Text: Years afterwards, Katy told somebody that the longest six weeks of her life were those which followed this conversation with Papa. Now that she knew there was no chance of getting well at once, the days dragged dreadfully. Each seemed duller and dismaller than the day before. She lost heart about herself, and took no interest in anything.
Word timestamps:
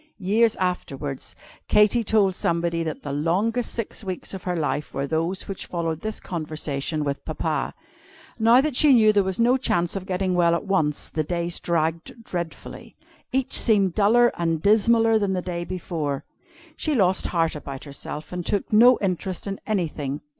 Years 0.17 0.55
afterwards, 0.55 1.35
Katy 1.67 2.03
told 2.03 2.33
somebody 2.33 2.81
that 2.81 3.03
the 3.03 3.11
longest 3.13 3.71
six 3.71 4.03
weeks 4.03 4.33
of 4.33 4.45
her 4.45 4.55
life 4.55 4.95
were 4.95 5.05
those 5.05 5.47
which 5.47 5.67
followed 5.67 6.01
this 6.01 6.19
conversation 6.19 7.03
with 7.03 7.23
Papa. 7.23 7.75
Now 8.39 8.61
that 8.61 8.75
she 8.75 8.93
knew 8.93 9.13
there 9.13 9.23
was 9.23 9.39
no 9.39 9.57
chance 9.57 9.95
of 9.95 10.07
getting 10.07 10.33
well 10.33 10.55
at 10.55 10.65
once, 10.65 11.09
the 11.11 11.23
days 11.23 11.59
dragged 11.59 12.23
dreadfully. 12.23 12.95
Each 13.31 13.53
seemed 13.53 13.93
duller 13.93 14.31
and 14.39 14.59
dismaller 14.63 15.19
than 15.19 15.33
the 15.33 15.41
day 15.43 15.63
before. 15.63 16.25
She 16.75 16.95
lost 16.95 17.27
heart 17.27 17.55
about 17.55 17.83
herself, 17.83 18.33
and 18.33 18.43
took 18.43 18.73
no 18.73 18.97
interest 19.03 19.45
in 19.45 19.59
anything. 19.67 20.21